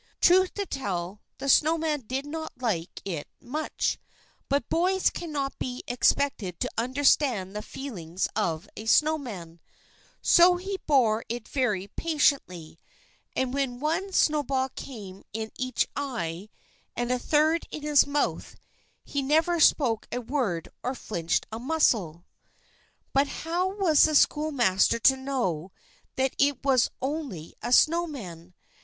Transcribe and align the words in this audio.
Truth 0.19 0.55
to 0.55 0.65
tell, 0.65 1.21
the 1.37 1.47
snow 1.47 1.77
man 1.77 1.99
did 2.01 2.25
not 2.25 2.59
like 2.59 3.03
it 3.05 3.27
much, 3.39 3.99
but 4.49 4.67
boys 4.67 5.11
cannot 5.11 5.59
be 5.59 5.83
expected 5.87 6.59
to 6.59 6.71
understand 6.75 7.55
the 7.55 7.61
feelings 7.61 8.27
of 8.35 8.67
a 8.75 8.87
snow 8.87 9.19
man, 9.19 9.59
so 10.19 10.55
he 10.57 10.79
bore 10.87 11.23
it 11.29 11.47
very 11.47 11.87
patiently, 11.87 12.79
and 13.35 13.53
when 13.53 13.79
one 13.79 14.11
snowball 14.11 14.69
came 14.69 15.21
in 15.33 15.51
each 15.55 15.87
eye, 15.95 16.49
and 16.95 17.11
a 17.11 17.19
third 17.19 17.67
in 17.69 17.83
his 17.83 18.07
mouth, 18.07 18.55
he 19.03 19.21
never 19.21 19.59
spoke 19.59 20.07
a 20.11 20.19
word 20.19 20.67
or 20.81 20.95
flinched 20.95 21.45
a 21.51 21.59
muscle. 21.59 22.25
But 23.13 23.27
how 23.27 23.67
was 23.77 24.05
the 24.05 24.15
schoolmaster 24.15 24.97
to 24.97 25.15
know 25.15 25.71
that 26.15 26.33
it 26.39 26.65
was 26.65 26.89
only 27.03 27.53
a 27.61 27.71
snow 27.71 28.07
man? 28.07 28.55